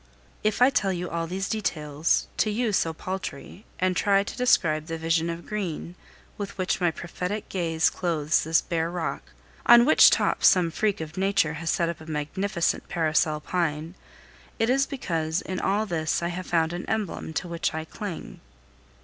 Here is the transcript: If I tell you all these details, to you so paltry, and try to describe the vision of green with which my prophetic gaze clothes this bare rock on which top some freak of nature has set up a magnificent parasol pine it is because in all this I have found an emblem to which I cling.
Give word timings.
If 0.43 0.63
I 0.63 0.71
tell 0.71 0.91
you 0.91 1.11
all 1.11 1.27
these 1.27 1.47
details, 1.47 2.25
to 2.37 2.49
you 2.49 2.73
so 2.73 2.91
paltry, 2.91 3.65
and 3.79 3.95
try 3.95 4.23
to 4.23 4.35
describe 4.35 4.87
the 4.87 4.97
vision 4.97 5.29
of 5.29 5.45
green 5.45 5.93
with 6.39 6.57
which 6.57 6.81
my 6.81 6.89
prophetic 6.89 7.49
gaze 7.49 7.91
clothes 7.91 8.43
this 8.43 8.61
bare 8.63 8.89
rock 8.89 9.21
on 9.63 9.85
which 9.85 10.09
top 10.09 10.43
some 10.43 10.71
freak 10.71 11.01
of 11.01 11.17
nature 11.17 11.53
has 11.61 11.69
set 11.69 11.87
up 11.87 12.01
a 12.01 12.07
magnificent 12.07 12.89
parasol 12.89 13.41
pine 13.41 13.93
it 14.57 14.71
is 14.71 14.87
because 14.87 15.43
in 15.43 15.59
all 15.59 15.85
this 15.85 16.23
I 16.23 16.29
have 16.29 16.47
found 16.47 16.73
an 16.73 16.89
emblem 16.89 17.31
to 17.33 17.47
which 17.47 17.71
I 17.75 17.85
cling. 17.85 18.39